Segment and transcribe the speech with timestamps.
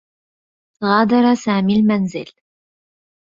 [0.83, 2.25] غادر سامي المنزل.